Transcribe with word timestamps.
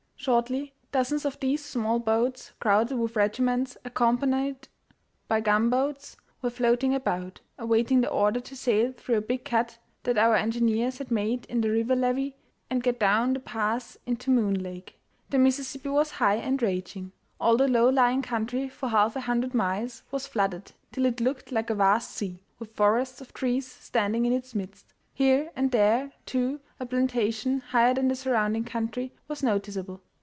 Shortly, 0.23 0.75
dozens 0.91 1.25
of 1.25 1.39
these 1.39 1.65
small 1.65 1.97
boats, 1.97 2.51
crowded 2.59 2.95
with 2.97 3.15
regiments, 3.15 3.75
accompanied 3.83 4.67
by 5.27 5.41
gunboats, 5.41 6.15
were 6.43 6.51
floating 6.51 6.93
about, 6.93 7.41
awaiting 7.57 8.01
the 8.01 8.11
order 8.11 8.39
to 8.39 8.55
sail 8.55 8.91
through 8.95 9.17
a 9.17 9.21
big 9.21 9.43
cut 9.43 9.79
that 10.03 10.19
our 10.19 10.35
engineers 10.35 10.99
had 10.99 11.09
made 11.09 11.45
in 11.47 11.61
the 11.61 11.71
river 11.71 11.95
levee 11.95 12.35
and 12.69 12.83
get 12.83 12.99
down 12.99 13.33
the 13.33 13.39
pass 13.39 13.97
into 14.05 14.29
Moon 14.29 14.61
Lake. 14.61 14.99
The 15.31 15.39
Mississippi 15.39 15.89
was 15.89 16.11
high 16.11 16.35
and 16.35 16.61
raging. 16.61 17.13
All 17.39 17.57
the 17.57 17.67
low 17.67 17.89
lying 17.89 18.21
country 18.21 18.69
for 18.69 18.89
half 18.89 19.15
a 19.15 19.21
hundred 19.21 19.55
miles 19.55 20.03
was 20.11 20.27
flooded 20.27 20.71
till 20.91 21.07
it 21.07 21.19
looked 21.19 21.51
like 21.51 21.71
a 21.71 21.73
vast 21.73 22.11
sea, 22.11 22.43
with 22.59 22.75
forests 22.75 23.21
of 23.21 23.33
trees 23.33 23.65
standing 23.65 24.25
in 24.27 24.33
its 24.33 24.53
midst. 24.53 24.93
Here 25.15 25.49
and 25.55 25.71
there, 25.71 26.11
too, 26.27 26.59
a 26.79 26.85
plantation, 26.85 27.61
higher 27.61 27.95
than 27.95 28.07
the 28.07 28.15
surrounding 28.15 28.65
country, 28.65 29.11
was 29.27 29.41
noticeable. 29.41 29.99